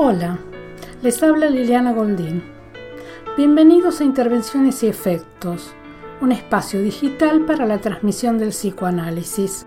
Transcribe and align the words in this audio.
Hola, 0.00 0.38
les 1.02 1.20
habla 1.24 1.50
Liliana 1.50 1.92
Goldín. 1.92 2.44
Bienvenidos 3.36 4.00
a 4.00 4.04
Intervenciones 4.04 4.84
y 4.84 4.86
Efectos, 4.86 5.74
un 6.20 6.30
espacio 6.30 6.80
digital 6.80 7.44
para 7.44 7.66
la 7.66 7.78
transmisión 7.78 8.38
del 8.38 8.50
psicoanálisis. 8.50 9.66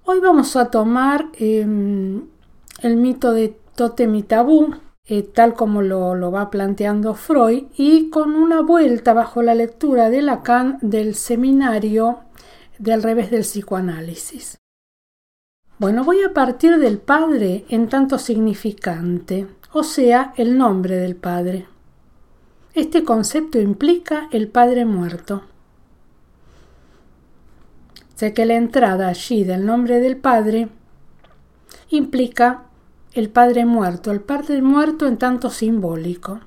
Hoy 0.04 0.20
vamos 0.20 0.56
a 0.56 0.72
tomar 0.72 1.30
em, 1.34 2.26
el 2.82 2.98
mito 2.98 3.34
de 3.34 3.56
Totem 3.76 4.16
y 4.16 4.24
Tabú, 4.24 4.74
eh, 5.14 5.24
tal 5.24 5.56
como 5.56 5.82
lo, 5.82 6.32
va 6.32 6.50
planteando 6.50 7.16
Freud, 7.16 7.66
y 7.76 8.10
con 8.10 8.34
una 8.34 8.62
vuelta 8.62 9.12
bajo 9.12 9.42
la 9.42 9.54
lectura 9.54 10.10
de 10.10 10.22
Lacan 10.22 10.78
del 10.82 11.16
seminario 11.16 12.20
del 12.80 13.04
revés 13.04 13.30
del 13.30 13.42
psicoanálisis. 13.42 14.58
Bueno, 15.80 16.06
voy 16.06 16.24
a 16.24 16.34
partir 16.34 16.78
del 16.78 17.00
padre 17.00 17.66
en 17.68 17.90
tanto 17.90 18.18
significante, 18.18 19.48
o 19.74 19.84
sea, 19.84 20.32
el 20.38 20.58
nombre 20.58 20.96
del 20.96 21.18
padre. 21.18 21.68
Este 22.74 23.04
concepto 23.04 23.60
implica 23.60 24.30
el 24.32 24.48
padre 24.48 24.86
muerto. 24.86 25.44
Sé 28.16 28.34
que 28.34 28.46
la 28.46 28.54
entrada 28.54 29.10
allí 29.10 29.44
del 29.44 29.66
nombre 29.66 30.00
del 30.00 30.16
padre 30.16 30.70
implica 31.90 32.71
el 33.14 33.30
padre 33.30 33.66
muerto, 33.66 34.12
el 34.12 34.22
padre 34.22 34.62
muerto 34.62 35.06
en 35.06 35.18
tanto 35.18 35.50
simbólico. 35.50 36.40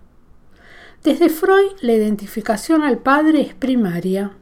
Desde 1.03 1.29
Freud 1.29 1.73
la 1.83 1.93
identificación 1.93 2.83
al 2.83 2.98
padre 2.98 3.43
es 3.43 3.55
primaria. 3.55 4.33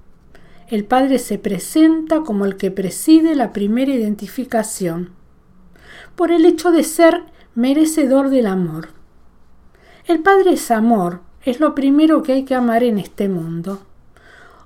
El 0.69 0.85
padre 0.85 1.19
se 1.19 1.39
presenta 1.39 2.21
como 2.21 2.45
el 2.45 2.57
que 2.57 2.71
preside 2.71 3.35
la 3.35 3.53
primera 3.53 3.93
identificación, 3.93 5.11
por 6.15 6.31
el 6.31 6.47
hecho 6.47 6.71
de 6.71 6.85
ser 6.85 7.25
merecedor 7.57 8.31
del 8.31 8.47
amor. 8.47 8.91
El 10.07 10.21
padre 10.21 10.53
es 10.53 10.71
amor, 10.71 11.21
es 11.45 11.59
lo 11.59 11.75
primero 11.75 12.23
que 12.23 12.33
hay 12.35 12.45
que 12.45 12.55
amar 12.55 12.85
en 12.85 12.99
este 12.99 13.29
mundo. 13.29 13.83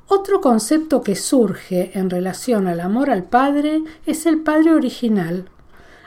Otro 0.09 0.43
concepto 0.43 1.01
que 1.01 1.17
surge 1.17 1.99
en 1.99 2.11
relación 2.11 2.69
al 2.69 2.81
amor 2.81 3.09
al 3.09 3.25
padre 3.25 3.83
es 4.05 4.27
el 4.27 4.43
padre 4.43 4.75
original, 4.75 5.49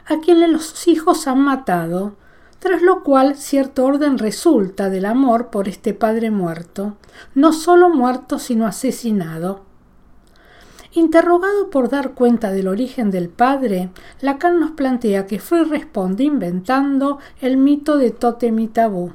a 0.10 0.20
quien 0.20 0.52
los 0.52 0.88
hijos 0.88 1.28
han 1.28 1.40
matado, 1.40 2.16
tras 2.58 2.82
lo 2.82 3.04
cual 3.04 3.36
cierto 3.36 3.86
orden 3.86 4.18
resulta 4.18 4.90
del 4.90 5.06
amor 5.06 5.50
por 5.50 5.68
este 5.68 5.94
padre 5.94 6.32
muerto, 6.32 6.98
no 7.36 7.54
solo 7.54 7.90
muerto 7.90 8.40
sino 8.40 8.66
asesinado. 8.66 9.64
Interrogado 10.92 11.70
por 11.70 11.90
dar 11.90 12.16
cuenta 12.16 12.52
del 12.52 12.68
origen 12.68 13.12
del 13.12 13.30
padre, 13.30 13.92
Lacan 14.22 14.60
nos 14.60 14.72
plantea 14.72 15.28
que 15.28 15.40
Freud 15.40 15.68
responde 15.70 16.24
inventando 16.24 17.20
el 17.40 17.58
mito 17.58 17.98
de 17.98 18.10
Totem 18.10 18.58
y 18.60 18.68
Tabú, 18.68 19.14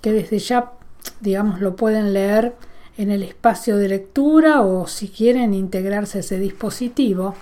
que 0.00 0.12
desde 0.12 0.38
ya, 0.38 0.72
digamos, 1.20 1.60
lo 1.60 1.74
pueden 1.74 2.12
leer 2.14 2.54
en 2.96 3.10
el 3.10 3.24
espacio 3.24 3.76
de 3.76 3.88
lectura 3.88 4.60
o 4.60 4.86
si 4.86 5.08
quieren 5.08 5.52
integrarse 5.52 6.18
a 6.18 6.20
ese 6.20 6.38
dispositivo. 6.38 7.34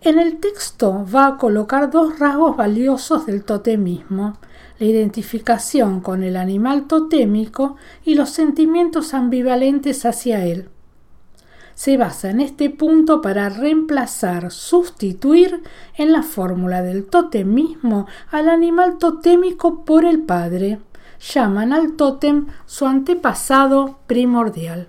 En 0.00 0.20
el 0.20 0.38
texto 0.38 1.04
va 1.12 1.26
a 1.26 1.36
colocar 1.38 1.90
dos 1.90 2.20
rasgos 2.20 2.56
valiosos 2.56 3.26
del 3.26 3.42
totemismo, 3.44 4.38
la 4.78 4.86
identificación 4.86 6.00
con 6.00 6.22
el 6.22 6.36
animal 6.36 6.86
totémico 6.86 7.74
y 8.04 8.14
los 8.14 8.30
sentimientos 8.30 9.12
ambivalentes 9.12 10.06
hacia 10.06 10.44
él. 10.44 10.68
Se 11.74 11.96
basa 11.96 12.30
en 12.30 12.40
este 12.40 12.70
punto 12.70 13.20
para 13.20 13.48
reemplazar, 13.48 14.52
sustituir 14.52 15.62
en 15.96 16.12
la 16.12 16.22
fórmula 16.22 16.82
del 16.82 17.06
totemismo 17.06 18.06
al 18.30 18.48
animal 18.48 18.98
totémico 18.98 19.84
por 19.84 20.04
el 20.04 20.20
padre. 20.20 20.78
Llaman 21.20 21.72
al 21.72 21.96
tótem 21.96 22.46
su 22.66 22.86
antepasado 22.86 23.98
primordial. 24.06 24.88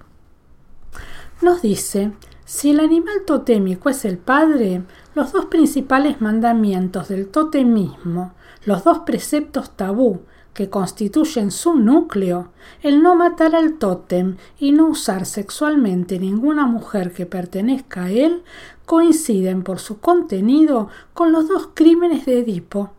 Nos 1.42 1.64
dice 1.64 2.12
si 2.50 2.72
el 2.72 2.80
animal 2.80 3.26
totémico 3.28 3.92
es 3.92 4.06
el 4.06 4.18
padre, 4.18 4.82
los 5.14 5.32
dos 5.34 5.46
principales 5.46 6.20
mandamientos 6.20 7.08
del 7.08 7.28
totemismo, 7.28 8.34
los 8.66 8.84
dos 8.84 9.02
preceptos 9.06 9.78
tabú 9.78 10.22
que 10.56 10.68
constituyen 10.68 11.52
su 11.52 11.76
núcleo, 11.76 12.50
el 12.82 13.04
no 13.04 13.14
matar 13.14 13.54
al 13.54 13.74
tótem 13.74 14.38
y 14.58 14.72
no 14.72 14.88
usar 14.88 15.28
sexualmente 15.28 16.18
ninguna 16.18 16.66
mujer 16.66 17.14
que 17.14 17.28
pertenezca 17.28 18.06
a 18.06 18.10
él, 18.10 18.42
coinciden 18.88 19.62
por 19.62 19.78
su 19.78 20.00
contenido 20.00 20.90
con 21.14 21.32
los 21.32 21.48
dos 21.48 21.70
crímenes 21.76 22.26
de 22.26 22.40
Edipo, 22.40 22.90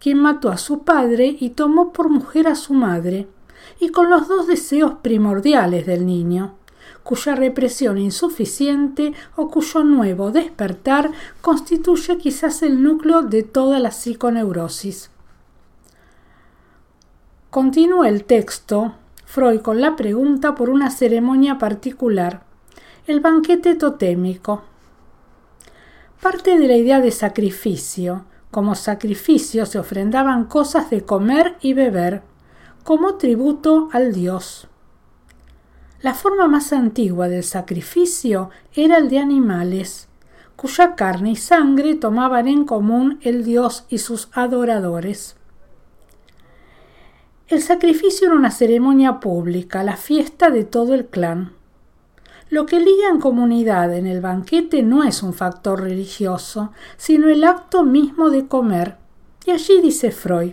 quien 0.00 0.18
mató 0.18 0.50
a 0.50 0.58
su 0.58 0.82
padre 0.82 1.36
y 1.38 1.50
tomó 1.50 1.92
por 1.92 2.08
mujer 2.08 2.48
a 2.48 2.56
su 2.56 2.74
madre, 2.74 3.28
y 3.78 3.90
con 3.90 4.10
los 4.10 4.26
dos 4.26 4.48
deseos 4.48 4.94
primordiales 5.00 5.86
del 5.86 6.06
niño, 6.06 6.56
cuya 7.06 7.36
represión 7.36 7.98
insuficiente 7.98 9.12
o 9.36 9.48
cuyo 9.48 9.84
nuevo 9.84 10.32
despertar 10.32 11.12
constituye 11.40 12.18
quizás 12.18 12.62
el 12.62 12.82
núcleo 12.82 13.22
de 13.22 13.44
toda 13.44 13.78
la 13.78 13.92
psiconeurosis. 13.92 15.12
Continúa 17.48 18.08
el 18.08 18.24
texto, 18.24 18.96
Freud 19.24 19.60
con 19.60 19.80
la 19.80 19.94
pregunta 19.94 20.56
por 20.56 20.68
una 20.68 20.90
ceremonia 20.90 21.58
particular, 21.58 22.42
el 23.06 23.20
banquete 23.20 23.76
totémico. 23.76 24.62
Parte 26.20 26.58
de 26.58 26.66
la 26.66 26.76
idea 26.76 27.00
de 27.00 27.12
sacrificio. 27.12 28.24
Como 28.50 28.74
sacrificio 28.74 29.64
se 29.64 29.78
ofrendaban 29.78 30.46
cosas 30.46 30.90
de 30.90 31.02
comer 31.02 31.56
y 31.60 31.72
beber, 31.72 32.22
como 32.82 33.14
tributo 33.14 33.90
al 33.92 34.12
dios. 34.12 34.68
La 36.06 36.14
forma 36.14 36.46
más 36.46 36.72
antigua 36.72 37.28
del 37.28 37.42
sacrificio 37.42 38.50
era 38.76 38.98
el 38.98 39.08
de 39.08 39.18
animales, 39.18 40.06
cuya 40.54 40.94
carne 40.94 41.32
y 41.32 41.34
sangre 41.34 41.96
tomaban 41.96 42.46
en 42.46 42.64
común 42.64 43.18
el 43.22 43.44
dios 43.44 43.86
y 43.88 43.98
sus 43.98 44.28
adoradores. 44.32 45.34
El 47.48 47.60
sacrificio 47.60 48.28
era 48.28 48.36
una 48.36 48.52
ceremonia 48.52 49.18
pública, 49.18 49.82
la 49.82 49.96
fiesta 49.96 50.50
de 50.50 50.62
todo 50.62 50.94
el 50.94 51.06
clan. 51.06 51.54
Lo 52.50 52.66
que 52.66 52.78
liga 52.78 53.08
en 53.10 53.18
comunidad 53.18 53.92
en 53.92 54.06
el 54.06 54.20
banquete 54.20 54.84
no 54.84 55.02
es 55.02 55.24
un 55.24 55.34
factor 55.34 55.80
religioso, 55.80 56.70
sino 56.96 57.28
el 57.28 57.42
acto 57.42 57.82
mismo 57.82 58.30
de 58.30 58.46
comer. 58.46 58.94
Y 59.44 59.50
allí 59.50 59.80
dice 59.82 60.12
Freud, 60.12 60.52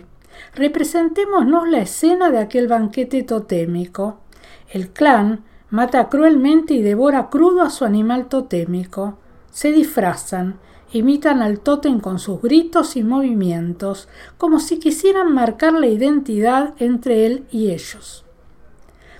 representémonos 0.56 1.68
la 1.68 1.78
escena 1.78 2.32
de 2.32 2.38
aquel 2.38 2.66
banquete 2.66 3.22
totémico. 3.22 4.23
El 4.70 4.90
clan 4.90 5.44
mata 5.70 6.08
cruelmente 6.08 6.74
y 6.74 6.82
devora 6.82 7.30
crudo 7.30 7.62
a 7.62 7.70
su 7.70 7.84
animal 7.84 8.26
totémico. 8.26 9.18
Se 9.50 9.72
disfrazan, 9.72 10.58
imitan 10.92 11.42
al 11.42 11.60
tótem 11.60 12.00
con 12.00 12.18
sus 12.18 12.40
gritos 12.40 12.96
y 12.96 13.02
movimientos, 13.02 14.08
como 14.38 14.60
si 14.60 14.78
quisieran 14.78 15.32
marcar 15.32 15.72
la 15.72 15.88
identidad 15.88 16.74
entre 16.78 17.26
él 17.26 17.46
y 17.50 17.70
ellos. 17.70 18.24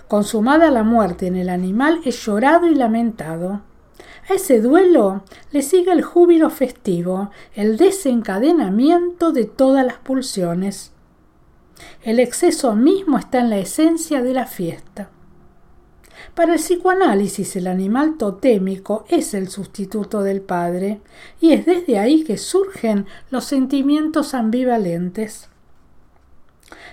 Consumada 0.07 0.71
la 0.71 0.83
muerte 0.83 1.27
en 1.27 1.35
el 1.35 1.49
animal 1.49 1.99
es 2.05 2.23
llorado 2.25 2.67
y 2.67 2.75
lamentado. 2.75 3.61
A 4.29 4.33
ese 4.33 4.61
duelo 4.61 5.23
le 5.51 5.61
sigue 5.61 5.91
el 5.91 6.03
júbilo 6.03 6.49
festivo, 6.49 7.31
el 7.53 7.77
desencadenamiento 7.77 9.31
de 9.31 9.45
todas 9.45 9.85
las 9.85 9.97
pulsiones. 9.97 10.93
El 12.03 12.19
exceso 12.19 12.75
mismo 12.75 13.17
está 13.17 13.39
en 13.39 13.49
la 13.49 13.57
esencia 13.57 14.21
de 14.21 14.33
la 14.33 14.45
fiesta. 14.45 15.09
Para 16.35 16.51
el 16.51 16.59
psicoanálisis 16.59 17.55
el 17.55 17.65
animal 17.65 18.17
totémico 18.17 19.05
es 19.07 19.33
el 19.33 19.47
sustituto 19.47 20.21
del 20.21 20.41
padre 20.41 20.99
y 21.39 21.53
es 21.53 21.65
desde 21.65 21.97
ahí 21.97 22.25
que 22.25 22.37
surgen 22.37 23.05
los 23.29 23.45
sentimientos 23.45 24.33
ambivalentes. 24.33 25.47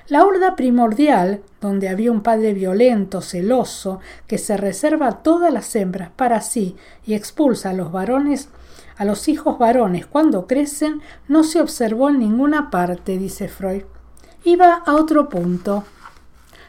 La 0.06 0.24
horda 0.24 0.54
primordial, 0.54 1.42
donde 1.60 1.88
había 1.88 2.12
un 2.12 2.22
padre 2.22 2.54
violento, 2.54 3.20
celoso, 3.20 3.98
que 4.28 4.38
se 4.38 4.56
reserva 4.56 5.22
todas 5.22 5.52
las 5.52 5.74
hembras 5.74 6.10
para 6.14 6.40
sí 6.40 6.76
y 7.04 7.14
expulsa 7.14 7.70
a 7.70 7.72
los 7.74 7.90
varones, 7.90 8.48
a 8.96 9.04
los 9.04 9.26
hijos 9.26 9.58
varones 9.58 10.06
cuando 10.06 10.46
crecen, 10.46 11.00
no 11.26 11.42
se 11.42 11.60
observó 11.60 12.10
en 12.10 12.20
ninguna 12.20 12.70
parte, 12.70 13.18
dice 13.18 13.48
Freud. 13.48 13.82
Iba 14.44 14.82
a 14.86 14.94
otro 14.94 15.28
punto. 15.28 15.84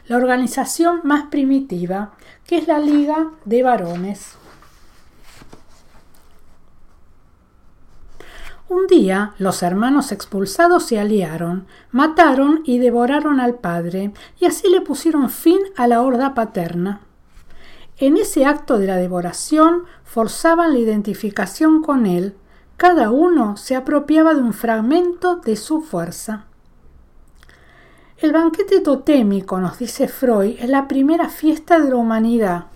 La 0.06 0.16
organización 0.16 1.00
más 1.04 1.24
primitiva, 1.30 2.12
que 2.46 2.58
es 2.58 2.68
la 2.68 2.78
Liga 2.78 3.30
de 3.44 3.62
Varones. 3.62 4.36
Un 8.68 8.86
día 8.86 9.34
los 9.38 9.62
hermanos 9.62 10.10
expulsados 10.10 10.84
se 10.84 10.98
aliaron, 10.98 11.66
mataron 11.90 12.62
y 12.64 12.78
devoraron 12.78 13.38
al 13.38 13.54
padre, 13.54 14.12
y 14.40 14.46
así 14.46 14.68
le 14.68 14.80
pusieron 14.80 15.30
fin 15.30 15.58
a 15.76 15.86
la 15.86 16.02
horda 16.02 16.34
paterna. 16.34 17.00
En 17.98 18.16
ese 18.16 18.46
acto 18.46 18.78
de 18.78 18.86
la 18.86 18.96
devoración 18.96 19.84
forzaban 20.02 20.72
la 20.72 20.80
identificación 20.80 21.82
con 21.82 22.06
él, 22.06 22.34
cada 22.76 23.10
uno 23.10 23.56
se 23.56 23.76
apropiaba 23.76 24.34
de 24.34 24.40
un 24.40 24.52
fragmento 24.52 25.36
de 25.36 25.56
su 25.56 25.80
fuerza. 25.80 26.46
El 28.18 28.32
banquete 28.32 28.80
totémico, 28.80 29.58
nos 29.58 29.78
dice 29.78 30.06
Freud, 30.06 30.56
es 30.60 30.68
la 30.68 30.86
primera 30.86 31.28
fiesta 31.28 31.80
de 31.80 31.90
la 31.90 31.96
humanidad, 31.96 32.66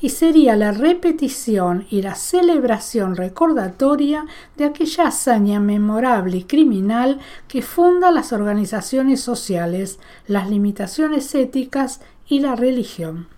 y 0.00 0.08
sería 0.08 0.56
la 0.56 0.72
repetición 0.72 1.86
y 1.90 2.00
la 2.00 2.14
celebración 2.14 3.14
recordatoria 3.14 4.24
de 4.56 4.64
aquella 4.64 5.08
hazaña 5.08 5.60
memorable 5.60 6.38
y 6.38 6.44
criminal 6.44 7.20
que 7.48 7.60
funda 7.60 8.10
las 8.10 8.32
organizaciones 8.32 9.20
sociales, 9.20 9.98
las 10.26 10.48
limitaciones 10.48 11.34
éticas 11.34 12.00
y 12.26 12.40
la 12.40 12.56
religión. 12.56 13.28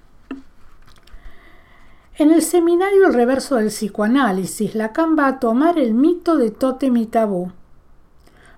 En 2.17 2.31
el 2.31 2.43
seminario 2.43 3.07
El 3.07 3.15
reverso 3.15 3.57
del 3.57 3.69
psicoanálisis, 3.69 4.75
Lacan 4.77 5.17
va 5.19 5.27
a 5.27 5.41
tomar 5.41 5.79
el 5.79 5.95
mito 5.95 6.37
de 6.37 6.51
Totem 6.51 6.97
y 6.99 7.07
Tabú. 7.07 7.51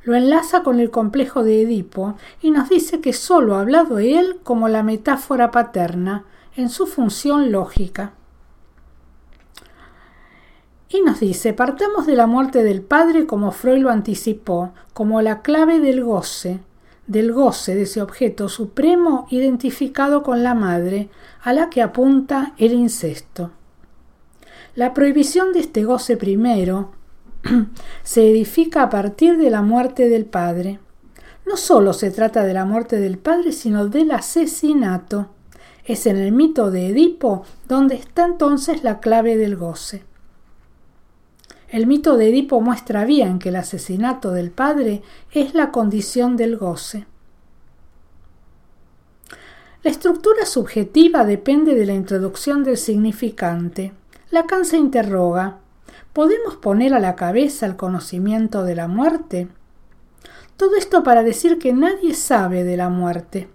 Lo 0.05 0.15
enlaza 0.15 0.63
con 0.63 0.81
el 0.81 0.91
complejo 0.91 1.45
de 1.45 1.63
Edipo 1.63 2.17
y 2.41 2.51
nos 2.51 2.69
dice 2.69 3.01
que 3.01 3.13
solo 3.13 3.55
ha 3.55 3.61
hablado 3.61 3.99
él 3.99 4.41
como 4.43 4.69
la 4.69 4.83
metáfora 4.83 5.51
paterna, 5.51 6.25
en 6.57 6.69
su 6.69 6.87
función 6.87 7.53
lógica. 7.53 8.13
Y 10.89 11.01
nos 11.01 11.21
dice, 11.21 11.55
partamos 11.55 12.07
de 12.07 12.17
la 12.17 12.27
muerte 12.27 12.63
del 12.63 12.83
padre 12.83 13.27
como 13.27 13.51
Freud 13.51 13.81
lo 13.81 13.91
anticipó, 13.91 14.75
como 14.93 15.23
la 15.23 15.41
clave 15.41 15.81
del 15.81 16.05
goce, 16.05 16.61
del 17.07 17.33
goce 17.33 17.75
de 17.75 17.83
ese 17.83 18.03
objeto 18.03 18.49
supremo 18.51 19.27
identificado 19.31 20.23
con 20.23 20.43
la 20.43 20.55
madre, 20.55 21.09
a 21.43 21.55
la 21.55 21.71
que 21.71 21.81
apunta 21.81 22.53
el 22.59 22.75
incesto. 22.75 23.53
La 24.75 24.93
prohibición 24.93 25.53
de 25.53 25.61
este 25.61 25.85
goce 25.85 26.17
primero 26.17 26.91
se 28.03 28.31
edifica 28.31 28.83
a 28.83 28.91
partir 28.91 29.37
de 29.37 29.51
la 29.51 29.63
muerte 29.63 30.09
del 30.09 30.25
padre. 30.25 30.79
No 31.47 31.57
solo 31.57 31.93
se 31.93 32.11
trata 32.11 32.45
de 32.45 32.55
la 32.55 32.65
muerte 32.65 33.01
del 33.01 33.19
padre, 33.19 33.53
sino 33.53 33.87
del 33.89 34.13
asesinato. 34.13 35.31
Es 35.85 36.07
en 36.07 36.17
el 36.17 36.33
mito 36.33 36.71
de 36.71 36.89
Edipo 36.89 37.45
donde 37.67 37.97
está 37.97 38.25
entonces 38.25 38.85
la 38.85 39.01
clave 39.01 39.37
del 39.37 39.57
goce. 39.57 40.05
El 41.69 41.87
mito 41.87 42.17
de 42.17 42.29
Edipo 42.29 42.61
muestra 42.61 43.05
bien 43.05 43.39
que 43.39 43.49
el 43.49 43.57
asesinato 43.57 44.31
del 44.31 44.51
padre 44.51 45.03
es 45.33 45.55
la 45.55 45.73
condición 45.73 46.37
del 46.37 46.57
goce. 46.57 47.07
La 49.83 49.91
estructura 49.91 50.47
subjetiva 50.47 51.25
depende 51.25 51.75
de 51.75 51.87
la 51.87 51.95
introducción 51.95 52.63
del 52.63 52.77
significante. 52.77 53.93
Lacan 54.31 54.65
se 54.65 54.77
interroga, 54.77 55.62
¿podemos 56.13 56.57
poner 56.57 56.95
a 56.95 57.01
la 57.01 57.17
cabeza 57.17 57.67
el 57.67 57.77
conocimiento 57.77 58.65
de 58.65 58.75
la 58.75 58.89
muerte? 58.89 59.49
Todo 60.57 60.77
esto 60.77 61.03
para 61.03 61.23
decir 61.23 61.59
que 61.59 61.73
nadie 61.73 62.15
sabe 62.15 62.65
de 62.65 62.77
la 62.77 62.89
muerte. 62.89 63.49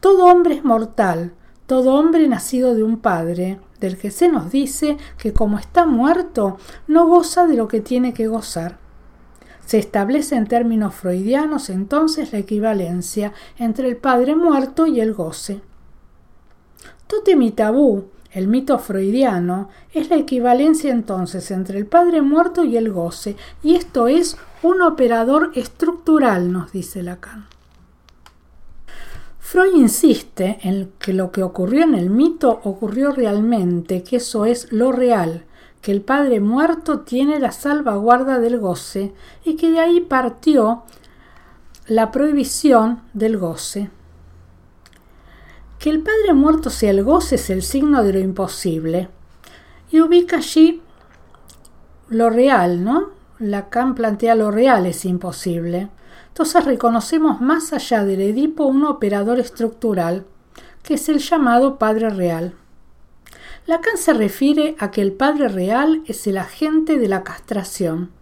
Todo 0.00 0.26
hombre 0.26 0.56
es 0.56 0.64
mortal, 0.64 1.32
todo 1.66 1.94
hombre 1.94 2.28
nacido 2.28 2.74
de 2.74 2.82
un 2.82 2.98
padre, 2.98 3.58
del 3.80 3.96
que 3.96 4.10
se 4.10 4.28
nos 4.28 4.50
dice 4.50 4.98
que 5.18 5.32
como 5.32 5.58
está 5.58 5.86
muerto, 5.86 6.58
no 6.86 7.06
goza 7.06 7.46
de 7.46 7.56
lo 7.56 7.68
que 7.68 7.80
tiene 7.80 8.12
que 8.12 8.28
gozar. 8.28 8.78
Se 9.64 9.78
establece 9.78 10.36
en 10.36 10.46
términos 10.46 10.94
freudianos 10.94 11.70
entonces 11.70 12.32
la 12.32 12.38
equivalencia 12.38 13.32
entre 13.58 13.88
el 13.88 13.96
padre 13.96 14.36
muerto 14.36 14.86
y 14.86 15.00
el 15.00 15.14
goce. 15.14 15.62
Totem 17.06 17.42
y 17.42 17.52
tabú, 17.52 18.08
el 18.32 18.48
mito 18.48 18.78
freudiano, 18.78 19.68
es 19.92 20.10
la 20.10 20.16
equivalencia 20.16 20.90
entonces 20.90 21.50
entre 21.50 21.78
el 21.78 21.86
padre 21.86 22.22
muerto 22.22 22.64
y 22.64 22.76
el 22.76 22.90
goce, 22.90 23.36
y 23.62 23.74
esto 23.74 24.08
es 24.08 24.36
un 24.62 24.82
operador 24.82 25.52
estructural, 25.54 26.50
nos 26.52 26.72
dice 26.72 27.02
Lacan. 27.02 27.46
Freud 29.38 29.74
insiste 29.74 30.60
en 30.62 30.92
que 30.98 31.12
lo 31.12 31.30
que 31.30 31.42
ocurrió 31.42 31.82
en 31.82 31.94
el 31.94 32.08
mito 32.08 32.60
ocurrió 32.64 33.12
realmente, 33.12 34.02
que 34.02 34.16
eso 34.16 34.46
es 34.46 34.72
lo 34.72 34.92
real, 34.92 35.44
que 35.82 35.92
el 35.92 36.00
padre 36.00 36.40
muerto 36.40 37.00
tiene 37.00 37.38
la 37.38 37.52
salvaguarda 37.52 38.38
del 38.38 38.58
goce 38.58 39.12
y 39.44 39.56
que 39.56 39.70
de 39.70 39.80
ahí 39.80 40.00
partió 40.00 40.84
la 41.86 42.10
prohibición 42.12 43.02
del 43.12 43.36
goce. 43.36 43.90
Que 45.82 45.90
el 45.90 46.00
padre 46.00 46.32
muerto 46.32 46.70
sea 46.70 46.90
el 46.90 47.02
goce 47.02 47.34
es 47.34 47.50
el 47.50 47.60
signo 47.60 48.04
de 48.04 48.12
lo 48.12 48.20
imposible 48.20 49.08
y 49.90 50.00
ubica 50.00 50.36
allí 50.36 50.80
lo 52.08 52.30
real, 52.30 52.84
¿no? 52.84 53.10
Lacan 53.40 53.96
plantea 53.96 54.36
lo 54.36 54.52
real 54.52 54.86
es 54.86 55.04
imposible. 55.04 55.88
Entonces 56.28 56.64
reconocemos 56.64 57.40
más 57.40 57.72
allá 57.72 58.04
del 58.04 58.20
Edipo 58.20 58.64
un 58.66 58.84
operador 58.84 59.40
estructural, 59.40 60.24
que 60.84 60.94
es 60.94 61.08
el 61.08 61.18
llamado 61.18 61.80
Padre 61.80 62.10
Real. 62.10 62.54
Lacan 63.66 63.96
se 63.96 64.12
refiere 64.12 64.76
a 64.78 64.92
que 64.92 65.02
el 65.02 65.10
Padre 65.10 65.48
Real 65.48 66.04
es 66.06 66.28
el 66.28 66.38
agente 66.38 66.96
de 66.96 67.08
la 67.08 67.24
castración. 67.24 68.12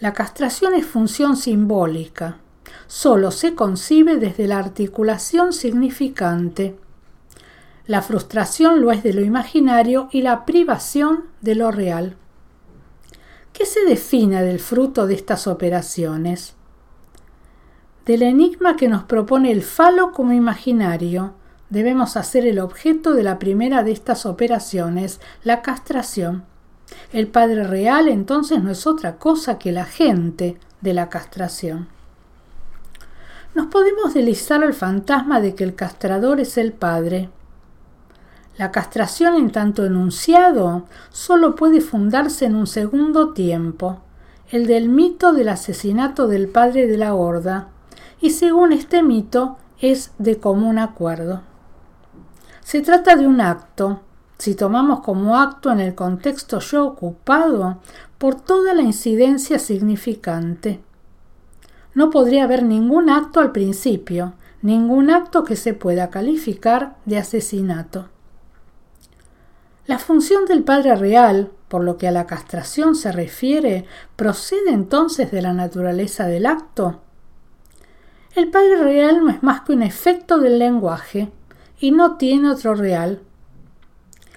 La 0.00 0.12
castración 0.14 0.74
es 0.74 0.84
función 0.84 1.36
simbólica, 1.36 2.38
solo 2.86 3.30
se 3.30 3.54
concibe 3.54 4.16
desde 4.16 4.46
la 4.46 4.58
articulación 4.58 5.52
significante. 5.52 6.76
La 7.86 8.02
frustración 8.02 8.80
lo 8.80 8.92
es 8.92 9.02
de 9.02 9.12
lo 9.12 9.22
imaginario 9.22 10.08
y 10.12 10.22
la 10.22 10.44
privación 10.44 11.24
de 11.40 11.54
lo 11.54 11.70
real. 11.70 12.16
¿Qué 13.52 13.66
se 13.66 13.84
define 13.84 14.42
del 14.42 14.60
fruto 14.60 15.06
de 15.06 15.14
estas 15.14 15.46
operaciones? 15.46 16.54
Del 18.06 18.22
enigma 18.22 18.76
que 18.76 18.88
nos 18.88 19.04
propone 19.04 19.52
el 19.52 19.62
falo 19.62 20.12
como 20.12 20.32
imaginario, 20.32 21.34
debemos 21.70 22.16
hacer 22.16 22.46
el 22.46 22.58
objeto 22.58 23.12
de 23.12 23.22
la 23.22 23.38
primera 23.38 23.82
de 23.82 23.92
estas 23.92 24.26
operaciones, 24.26 25.20
la 25.44 25.62
castración. 25.62 26.44
El 27.12 27.28
Padre 27.28 27.64
Real 27.64 28.08
entonces 28.08 28.62
no 28.62 28.70
es 28.70 28.86
otra 28.86 29.16
cosa 29.16 29.58
que 29.58 29.72
la 29.72 29.84
gente 29.84 30.58
de 30.80 30.94
la 30.94 31.08
castración. 31.08 31.88
Nos 33.54 33.66
podemos 33.66 34.14
deslizar 34.14 34.62
al 34.62 34.74
fantasma 34.74 35.40
de 35.40 35.54
que 35.54 35.64
el 35.64 35.74
castrador 35.74 36.40
es 36.40 36.56
el 36.58 36.72
Padre, 36.72 37.30
la 38.58 38.70
castración 38.70 39.34
en 39.34 39.50
tanto 39.50 39.86
enunciado 39.86 40.84
solo 41.10 41.56
puede 41.56 41.80
fundarse 41.80 42.44
en 42.44 42.54
un 42.54 42.66
segundo 42.66 43.32
tiempo, 43.32 44.00
el 44.50 44.66
del 44.66 44.90
mito 44.90 45.32
del 45.32 45.48
asesinato 45.48 46.28
del 46.28 46.48
padre 46.48 46.86
de 46.86 46.98
la 46.98 47.14
horda, 47.14 47.68
y 48.20 48.30
según 48.30 48.72
este 48.72 49.02
mito 49.02 49.56
es 49.80 50.12
de 50.18 50.36
común 50.38 50.78
acuerdo. 50.78 51.40
Se 52.60 52.82
trata 52.82 53.16
de 53.16 53.26
un 53.26 53.40
acto, 53.40 54.02
si 54.36 54.54
tomamos 54.54 55.00
como 55.00 55.38
acto 55.38 55.72
en 55.72 55.80
el 55.80 55.94
contexto 55.94 56.58
yo 56.60 56.84
ocupado, 56.84 57.78
por 58.18 58.34
toda 58.34 58.74
la 58.74 58.82
incidencia 58.82 59.58
significante. 59.58 60.82
No 61.94 62.10
podría 62.10 62.44
haber 62.44 62.62
ningún 62.62 63.10
acto 63.10 63.40
al 63.40 63.52
principio, 63.52 64.34
ningún 64.62 65.10
acto 65.10 65.44
que 65.44 65.56
se 65.56 65.74
pueda 65.74 66.10
calificar 66.10 66.96
de 67.04 67.18
asesinato. 67.18 68.08
La 69.86 69.98
función 69.98 70.44
del 70.46 70.62
Padre 70.62 70.94
Real, 70.94 71.50
por 71.68 71.82
lo 71.82 71.98
que 71.98 72.06
a 72.06 72.12
la 72.12 72.26
castración 72.26 72.94
se 72.94 73.10
refiere, 73.10 73.84
procede 74.14 74.70
entonces 74.70 75.32
de 75.32 75.42
la 75.42 75.52
naturaleza 75.52 76.26
del 76.26 76.46
acto. 76.46 77.00
El 78.34 78.50
Padre 78.50 78.76
Real 78.76 79.24
no 79.24 79.28
es 79.28 79.42
más 79.42 79.62
que 79.62 79.72
un 79.72 79.82
efecto 79.82 80.38
del 80.38 80.58
lenguaje 80.58 81.32
y 81.80 81.90
no 81.90 82.16
tiene 82.16 82.50
otro 82.50 82.74
real. 82.74 83.20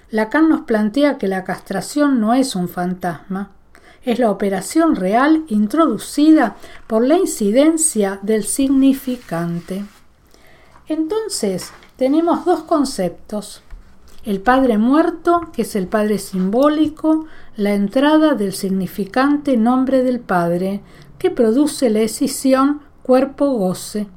Lacan 0.09 0.49
nos 0.49 0.61
plantea 0.61 1.17
que 1.17 1.27
la 1.27 1.43
castración 1.43 2.19
no 2.19 2.33
es 2.33 2.55
un 2.55 2.67
fantasma, 2.67 3.51
es 4.03 4.19
la 4.19 4.29
operación 4.29 4.95
real 4.95 5.43
introducida 5.47 6.55
por 6.87 7.05
la 7.05 7.17
incidencia 7.17 8.19
del 8.21 8.43
significante. 8.43 9.85
Entonces, 10.87 11.71
tenemos 11.97 12.45
dos 12.45 12.63
conceptos. 12.63 13.61
El 14.23 14.41
Padre 14.41 14.77
muerto, 14.77 15.49
que 15.53 15.63
es 15.63 15.75
el 15.75 15.87
Padre 15.87 16.17
simbólico, 16.17 17.25
la 17.55 17.73
entrada 17.73 18.33
del 18.33 18.53
significante 18.53 19.55
nombre 19.55 20.03
del 20.03 20.19
Padre, 20.19 20.81
que 21.19 21.31
produce 21.31 21.89
la 21.89 22.01
escisión 22.01 22.81
cuerpo-goce, 23.03 24.07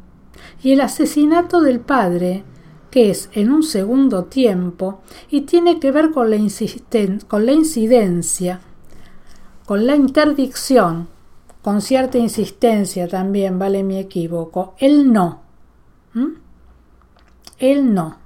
y 0.62 0.72
el 0.72 0.80
asesinato 0.80 1.60
del 1.60 1.80
Padre, 1.80 2.44
que 2.90 3.10
es 3.10 3.28
en 3.32 3.52
un 3.52 3.62
segundo 3.62 4.24
tiempo 4.24 5.00
y 5.30 5.42
tiene 5.42 5.78
que 5.78 5.92
ver 5.92 6.10
con 6.10 6.30
la, 6.30 6.38
con 7.26 7.46
la 7.46 7.52
incidencia, 7.52 8.60
con 9.68 9.86
la 9.86 9.96
interdicción, 9.96 11.08
con 11.60 11.82
cierta 11.82 12.16
insistencia 12.16 13.06
también, 13.06 13.58
vale 13.58 13.82
mi 13.82 13.98
equívoco, 13.98 14.74
el 14.78 15.12
no. 15.12 15.42
El 17.58 17.92
no. 17.92 18.16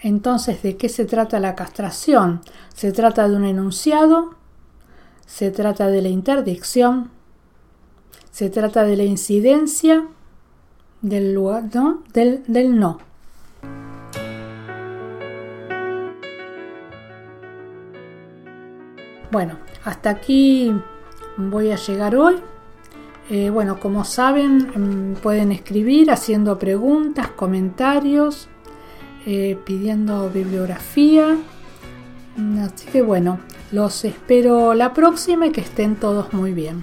Entonces, 0.00 0.60
¿de 0.64 0.76
qué 0.76 0.88
se 0.88 1.04
trata 1.04 1.38
la 1.38 1.54
castración? 1.54 2.40
Se 2.74 2.90
trata 2.90 3.28
de 3.28 3.36
un 3.36 3.44
enunciado, 3.44 4.34
se 5.24 5.52
trata 5.52 5.86
de 5.86 6.02
la 6.02 6.08
interdicción, 6.08 7.12
se 8.32 8.50
trata 8.50 8.82
de 8.82 8.96
la 8.96 9.04
incidencia 9.04 10.08
del, 11.00 11.32
lugar, 11.32 11.70
del, 12.12 12.42
del 12.48 12.80
no. 12.80 12.98
Bueno, 19.32 19.56
hasta 19.82 20.10
aquí 20.10 20.70
voy 21.38 21.70
a 21.70 21.76
llegar 21.76 22.14
hoy. 22.16 22.36
Eh, 23.30 23.48
bueno, 23.48 23.80
como 23.80 24.04
saben, 24.04 24.58
mm, 24.58 25.14
pueden 25.22 25.52
escribir 25.52 26.10
haciendo 26.10 26.58
preguntas, 26.58 27.28
comentarios, 27.28 28.50
eh, 29.24 29.58
pidiendo 29.64 30.28
bibliografía. 30.28 31.38
Así 32.60 32.86
que 32.92 33.00
bueno, 33.00 33.40
los 33.70 34.04
espero 34.04 34.74
la 34.74 34.92
próxima 34.92 35.46
y 35.46 35.50
que 35.50 35.62
estén 35.62 35.96
todos 35.96 36.34
muy 36.34 36.52
bien. 36.52 36.82